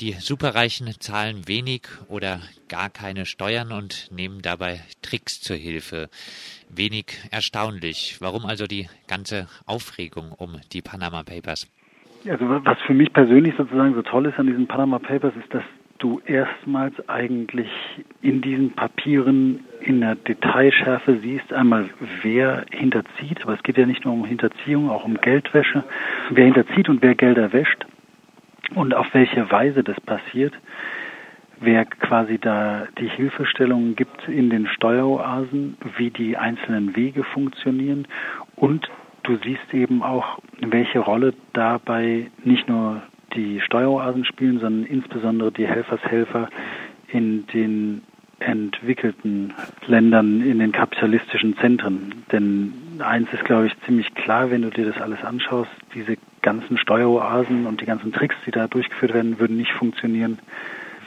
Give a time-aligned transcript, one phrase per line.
[0.00, 6.10] Die Superreichen zahlen wenig oder gar keine Steuern und nehmen dabei Tricks zur Hilfe.
[6.68, 8.18] Wenig erstaunlich.
[8.20, 11.66] Warum also die ganze Aufregung um die Panama Papers?
[12.28, 15.64] Also was für mich persönlich sozusagen so toll ist an diesen Panama Papers, ist, dass
[15.96, 17.70] du erstmals eigentlich
[18.20, 21.88] in diesen Papieren in der Detailschärfe siehst, einmal
[22.20, 25.84] wer hinterzieht, aber es geht ja nicht nur um Hinterziehung, auch um Geldwäsche,
[26.28, 27.86] wer hinterzieht und wer Gelder wäscht
[28.74, 30.54] und auf welche Weise das passiert,
[31.60, 38.06] wer quasi da die Hilfestellungen gibt in den Steueroasen, wie die einzelnen Wege funktionieren
[38.56, 38.88] und
[39.22, 43.02] du siehst eben auch, welche Rolle dabei nicht nur
[43.34, 46.48] die Steueroasen spielen, sondern insbesondere die Helfershelfer
[47.08, 48.02] in den
[48.38, 49.54] entwickelten
[49.86, 52.24] Ländern, in den kapitalistischen Zentren.
[52.32, 56.78] Denn eins ist, glaube ich, ziemlich klar, wenn du dir das alles anschaust, diese ganzen
[56.78, 60.38] Steueroasen und die ganzen Tricks, die da durchgeführt werden, würden nicht funktionieren,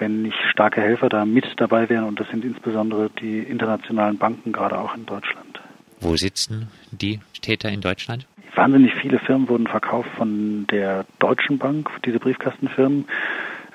[0.00, 2.04] wenn nicht starke Helfer da mit dabei wären.
[2.04, 5.60] Und das sind insbesondere die internationalen Banken, gerade auch in Deutschland.
[6.00, 8.26] Wo sitzen die Täter in Deutschland?
[8.56, 13.04] Wahnsinnig viele Firmen wurden verkauft von der Deutschen Bank, diese Briefkastenfirmen,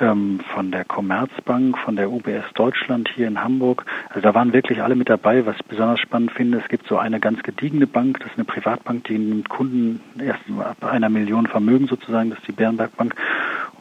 [0.00, 3.84] ähm, von der Commerzbank, von der UBS Deutschland hier in Hamburg.
[4.08, 5.46] Also da waren wirklich alle mit dabei.
[5.46, 8.44] Was ich besonders spannend finde, es gibt so eine ganz gediegene Bank, das ist eine
[8.44, 13.14] Privatbank, die nimmt Kunden erst ab einer Million Vermögen sozusagen, das ist die Bärenberg Bank.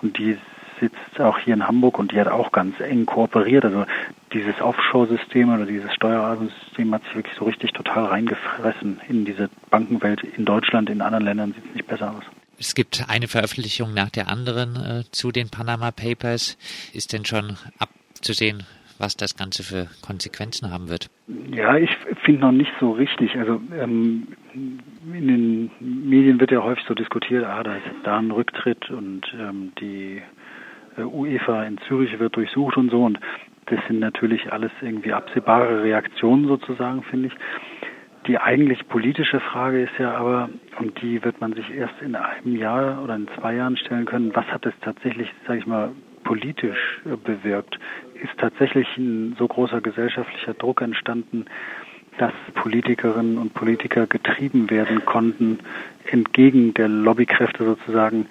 [0.02, 0.38] Und die
[0.80, 3.66] sitzt auch hier in Hamburg und die hat auch ganz eng kooperiert.
[3.66, 3.86] Also
[4.34, 10.24] dieses Offshore-System oder dieses Steuerasensystem hat sich wirklich so richtig total reingefressen in diese Bankenwelt
[10.24, 10.90] in Deutschland.
[10.90, 12.39] In anderen Ländern sieht es nicht besser aus.
[12.60, 16.58] Es gibt eine Veröffentlichung nach der anderen äh, zu den Panama Papers.
[16.94, 18.64] Ist denn schon abzusehen,
[18.98, 21.10] was das Ganze für Konsequenzen haben wird?
[21.52, 21.90] Ja, ich
[22.26, 23.36] finde noch nicht so richtig.
[23.38, 28.32] Also ähm, in den Medien wird ja häufig so diskutiert, ah, da ist da ein
[28.32, 30.22] Rücktritt und ähm, die
[30.98, 33.06] äh, UEFA in Zürich wird durchsucht und so.
[33.06, 33.20] Und
[33.68, 37.34] das sind natürlich alles irgendwie absehbare Reaktionen sozusagen, finde ich.
[38.28, 42.56] Die eigentlich politische Frage ist ja aber, und die wird man sich erst in einem
[42.56, 45.92] Jahr oder in zwei Jahren stellen können, was hat es tatsächlich, sage ich mal,
[46.24, 47.80] politisch äh, bewirkt?
[48.22, 51.46] Ist tatsächlich ein so großer gesellschaftlicher Druck entstanden,
[52.18, 55.60] dass Politikerinnen und Politiker getrieben werden konnten,
[56.12, 58.28] entgegen der Lobbykräfte sozusagen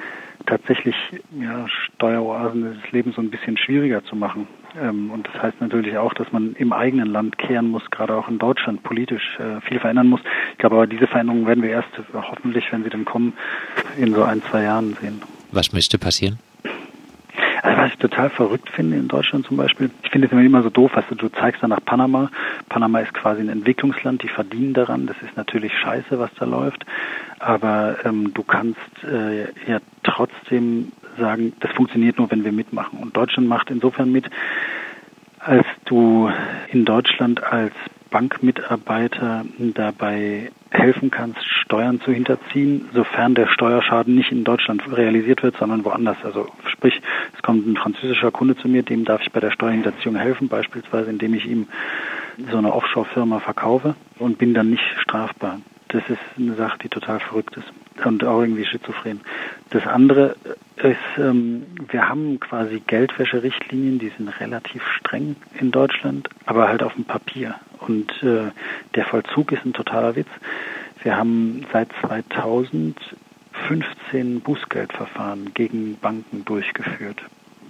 [0.46, 0.94] tatsächlich
[1.40, 4.46] ja, Steueroasen des Lebens so ein bisschen schwieriger zu machen.
[4.80, 8.28] Ähm, und das heißt natürlich auch, dass man im eigenen Land kehren muss, gerade auch
[8.28, 10.20] in Deutschland politisch äh, viel verändern muss.
[10.52, 13.32] Ich glaube aber, diese Veränderungen werden wir erst hoffentlich, wenn sie dann kommen,
[13.96, 15.22] in so ein, zwei Jahren sehen.
[15.52, 16.38] Was müsste passieren?
[17.62, 20.70] Also was ich total verrückt finde in Deutschland zum Beispiel, ich finde es immer so
[20.70, 22.30] doof, weißt du, du zeigst dann nach Panama.
[22.68, 25.06] Panama ist quasi ein Entwicklungsland, die verdienen daran.
[25.06, 26.84] Das ist natürlich scheiße, was da läuft.
[27.40, 32.98] Aber ähm, du kannst äh, ja trotzdem sagen, das funktioniert nur, wenn wir mitmachen.
[32.98, 34.26] Und Deutschland macht insofern mit,
[35.40, 36.30] als du
[36.70, 37.72] in Deutschland als
[38.10, 45.56] Bankmitarbeiter dabei helfen kannst, Steuern zu hinterziehen, sofern der Steuerschaden nicht in Deutschland realisiert wird,
[45.56, 46.16] sondern woanders.
[46.24, 47.00] Also sprich,
[47.34, 51.10] es kommt ein französischer Kunde zu mir, dem darf ich bei der Steuerhinterziehung helfen, beispielsweise
[51.10, 51.68] indem ich ihm
[52.50, 55.60] so eine Offshore-Firma verkaufe und bin dann nicht strafbar.
[55.88, 57.66] Das ist eine Sache, die total verrückt ist
[58.04, 59.20] und auch irgendwie schizophren.
[59.70, 60.36] Das andere
[60.76, 66.94] ist, ähm, wir haben quasi Geldwäscherichtlinien, die sind relativ streng in Deutschland, aber halt auf
[66.94, 67.54] dem Papier.
[67.80, 68.50] Und äh,
[68.94, 70.28] der Vollzug ist ein totaler Witz.
[71.02, 72.96] Wir haben seit 2000
[73.66, 77.22] 15 Bußgeldverfahren gegen Banken durchgeführt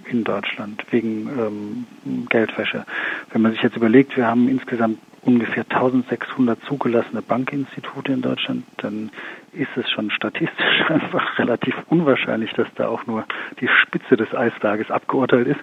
[0.05, 2.85] in Deutschland wegen ähm, Geldwäsche.
[3.31, 9.11] Wenn man sich jetzt überlegt, wir haben insgesamt ungefähr 1600 zugelassene Bankinstitute in Deutschland, dann
[9.53, 13.25] ist es schon statistisch einfach relativ unwahrscheinlich, dass da auch nur
[13.61, 15.59] die Spitze des Eisberges abgeurteilt ist.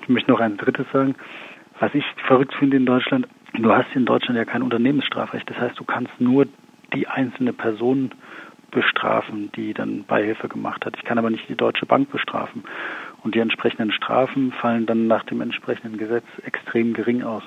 [0.00, 1.14] Ich möchte noch ein drittes sagen.
[1.78, 5.48] Was ich verrückt finde in Deutschland, du hast in Deutschland ja kein Unternehmensstrafrecht.
[5.50, 6.46] Das heißt, du kannst nur
[6.94, 8.12] die einzelne Person
[8.70, 10.96] bestrafen, die dann Beihilfe gemacht hat.
[10.96, 12.64] Ich kann aber nicht die Deutsche Bank bestrafen.
[13.22, 17.42] Und die entsprechenden Strafen fallen dann nach dem entsprechenden Gesetz extrem gering aus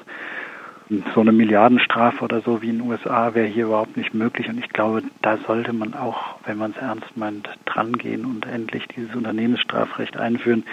[1.14, 4.48] so eine Milliardenstrafe oder so wie in den USA wäre hier überhaupt nicht möglich.
[4.50, 8.88] Und ich glaube, da sollte man auch, wenn man es ernst meint, drangehen und endlich
[8.96, 10.64] dieses Unternehmensstrafrecht einführen,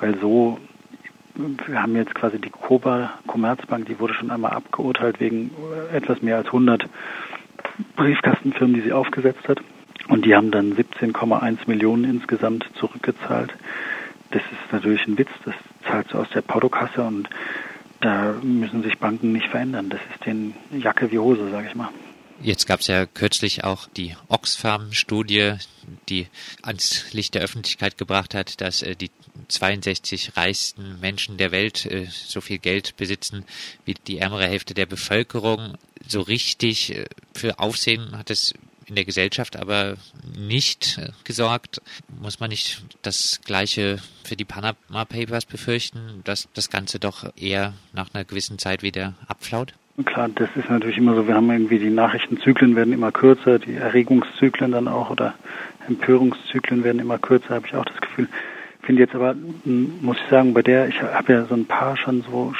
[0.00, 0.58] weil so,
[1.34, 5.50] wir haben jetzt quasi die Koba Commerzbank, die wurde schon einmal abgeurteilt wegen
[5.92, 6.86] etwas mehr als 100
[7.96, 9.60] Briefkastenfirmen, die sie aufgesetzt hat.
[10.08, 13.54] Und die haben dann 17,1 Millionen insgesamt zurückgezahlt.
[14.30, 15.54] Das ist natürlich ein Witz, das
[15.88, 17.28] zahlt so aus der Portokasse und
[18.00, 19.88] da müssen sich Banken nicht verändern.
[19.88, 21.90] Das ist den Jacke wie Hose, sage ich mal.
[22.42, 25.54] Jetzt gab es ja kürzlich auch die Oxfam-Studie,
[26.08, 26.26] die
[26.62, 29.10] ans Licht der Öffentlichkeit gebracht hat, dass äh, die
[29.48, 33.44] 62 reichsten Menschen der Welt äh, so viel Geld besitzen
[33.84, 35.74] wie die ärmere Hälfte der Bevölkerung.
[36.06, 38.52] So richtig äh, für Aufsehen hat es
[38.86, 39.96] in der Gesellschaft aber
[40.36, 41.80] nicht gesorgt.
[42.20, 47.74] Muss man nicht das Gleiche für die Panama Papers befürchten, dass das Ganze doch eher
[47.92, 49.74] nach einer gewissen Zeit wieder abflaut?
[50.04, 51.28] Klar, das ist natürlich immer so.
[51.28, 55.34] Wir haben irgendwie die Nachrichtenzyklen werden immer kürzer, die Erregungszyklen dann auch oder
[55.86, 58.28] Empörungszyklen werden immer kürzer, habe ich auch das Gefühl.
[58.82, 59.34] Finde jetzt aber,
[59.64, 62.52] muss ich sagen, bei der, ich habe ja so ein paar schon so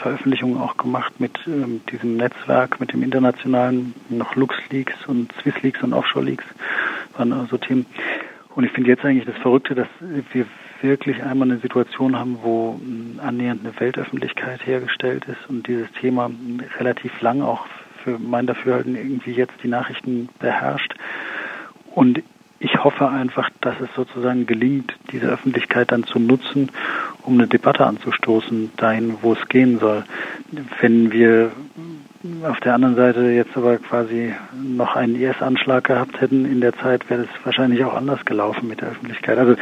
[0.00, 5.92] Steuerveröffentlichungen auch gemacht mit ähm, diesem Netzwerk, mit dem internationalen, noch LuxLeaks und SwissLeaks und
[5.92, 6.44] Offshore-Leaks
[7.16, 7.86] waren also Themen.
[8.54, 10.46] Und ich finde jetzt eigentlich das Verrückte, dass wir
[10.82, 12.80] wirklich einmal eine Situation haben, wo
[13.18, 16.30] annähernd eine Weltöffentlichkeit hergestellt ist und dieses Thema
[16.78, 17.66] relativ lang auch
[18.02, 20.94] für mein Dafürhalten irgendwie jetzt die Nachrichten beherrscht.
[21.94, 22.22] Und
[22.58, 26.70] ich hoffe einfach, dass es sozusagen gelingt, diese Öffentlichkeit dann zu nutzen,
[27.22, 30.04] um eine Debatte anzustoßen, dahin, wo es gehen soll.
[30.80, 31.50] Wenn wir
[32.44, 37.08] auf der anderen Seite jetzt aber quasi noch einen IS-Anschlag gehabt hätten in der Zeit,
[37.08, 39.38] wäre es wahrscheinlich auch anders gelaufen mit der Öffentlichkeit.
[39.38, 39.56] Also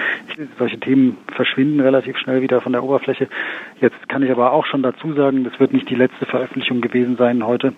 [0.58, 3.28] solche Themen verschwinden relativ schnell wieder von der Oberfläche.
[3.80, 7.16] Jetzt kann ich aber auch schon dazu sagen, das wird nicht die letzte Veröffentlichung gewesen
[7.16, 7.74] sein heute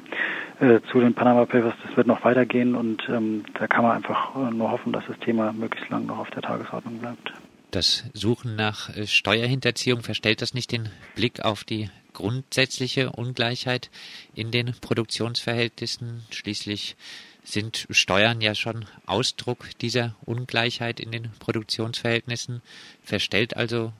[0.60, 1.74] äh, zu den Panama Papers.
[1.86, 5.52] Das wird noch weitergehen und ähm, da kann man einfach nur hoffen, dass das Thema
[5.52, 7.32] möglichst lang noch auf der Tagesordnung bleibt.
[7.70, 13.90] Das Suchen nach äh, Steuerhinterziehung verstellt das nicht den Blick auf die grundsätzliche Ungleichheit
[14.34, 16.22] in den Produktionsverhältnissen.
[16.30, 16.96] Schließlich
[17.44, 22.60] sind Steuern ja schon Ausdruck dieser Ungleichheit in den Produktionsverhältnissen.
[23.04, 23.92] Verstellt also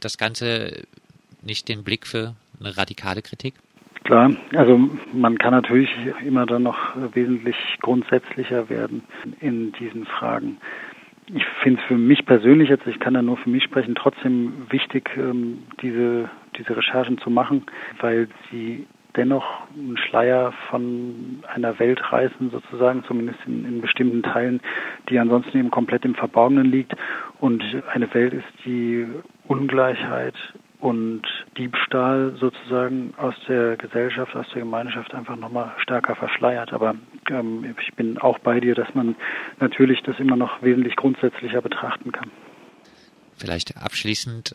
[0.00, 0.84] das Ganze
[1.42, 3.54] nicht den Blick für eine radikale Kritik?
[4.04, 4.78] Klar, also
[5.12, 5.90] man kann natürlich
[6.24, 6.76] immer dann noch
[7.14, 9.02] wesentlich grundsätzlicher werden
[9.40, 10.56] in diesen Fragen
[11.34, 14.66] ich finde es für mich persönlich jetzt, ich kann da nur für mich sprechen, trotzdem
[14.70, 17.64] wichtig, ähm, diese, diese Recherchen zu machen,
[18.00, 18.86] weil sie
[19.16, 19.44] dennoch
[19.76, 24.60] einen Schleier von einer Welt reißen, sozusagen, zumindest in, in bestimmten Teilen,
[25.08, 26.94] die ansonsten eben komplett im Verborgenen liegt.
[27.40, 27.62] Und
[27.92, 29.06] eine Welt ist, die
[29.48, 30.34] Ungleichheit
[30.78, 31.22] und
[31.58, 36.72] Diebstahl sozusagen aus der Gesellschaft, aus der Gemeinschaft einfach nochmal stärker verschleiert.
[36.72, 36.94] Aber
[37.30, 39.16] ähm, ich bin auch bei dir, dass man
[39.58, 42.30] natürlich das immer noch wesentlich grundsätzlicher betrachten kann.
[43.36, 44.54] Vielleicht abschließend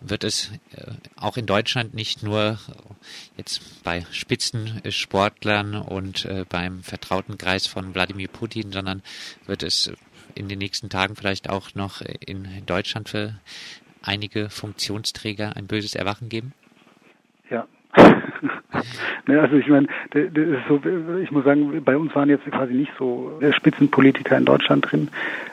[0.00, 2.58] wird es äh, auch in Deutschland nicht nur
[3.36, 9.02] jetzt bei Spitzensportlern und äh, beim vertrauten Kreis von Wladimir Putin, sondern
[9.46, 9.92] wird es
[10.34, 13.34] in den nächsten Tagen vielleicht auch noch in Deutschland für
[14.02, 16.52] einige Funktionsträger ein böses Erwachen geben?
[17.50, 17.66] Ja.
[19.26, 19.88] Ne, also ich meine,
[20.68, 20.80] so,
[21.22, 25.08] ich muss sagen, bei uns waren jetzt quasi nicht so Spitzenpolitiker in Deutschland drin.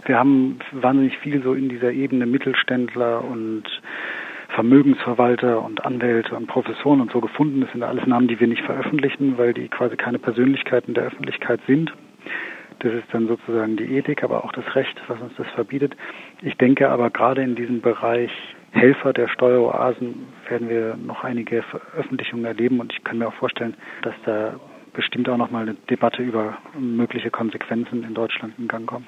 [0.05, 3.63] Wir haben wahnsinnig viel so in dieser Ebene Mittelständler und
[4.49, 7.61] Vermögensverwalter und Anwälte und Professoren und so gefunden.
[7.61, 11.61] Das sind alles Namen, die wir nicht veröffentlichen, weil die quasi keine Persönlichkeiten der Öffentlichkeit
[11.67, 11.93] sind.
[12.79, 15.95] Das ist dann sozusagen die Ethik, aber auch das Recht, was uns das verbietet.
[16.41, 18.31] Ich denke aber gerade in diesem Bereich
[18.71, 23.75] Helfer der Steueroasen werden wir noch einige Veröffentlichungen erleben und ich kann mir auch vorstellen,
[24.01, 24.59] dass da
[24.93, 29.07] bestimmt auch noch mal eine Debatte über mögliche Konsequenzen in Deutschland in Gang kommt.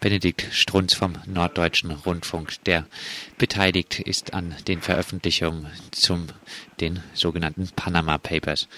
[0.00, 2.86] Benedikt Strunz vom Norddeutschen Rundfunk, der
[3.36, 6.28] beteiligt ist an den Veröffentlichungen zum
[6.80, 8.68] den sogenannten Panama Papers.